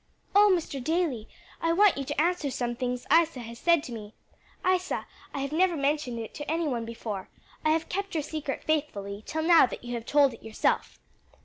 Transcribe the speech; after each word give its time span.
"O, 0.33 0.51
Mr. 0.51 0.83
Daly, 0.83 1.29
I 1.61 1.73
want 1.73 1.95
you 1.95 2.03
to 2.05 2.19
answer 2.19 2.49
some 2.49 2.73
things 2.75 3.05
Isa 3.15 3.41
has 3.41 3.59
said 3.59 3.83
to 3.83 3.91
me. 3.91 4.15
Isa, 4.67 5.05
I 5.31 5.41
have 5.41 5.51
never 5.51 5.77
mentioned 5.77 6.17
it 6.17 6.33
to 6.33 6.51
any 6.51 6.67
one 6.67 6.85
before. 6.85 7.29
I 7.63 7.69
have 7.69 7.87
kept 7.87 8.15
your 8.15 8.23
secret 8.23 8.63
faithfully, 8.63 9.21
till 9.27 9.43
now 9.43 9.67
that 9.67 9.83
you 9.83 9.93
have 9.93 10.07
told 10.07 10.33
it 10.33 10.41
yourself." 10.41 10.99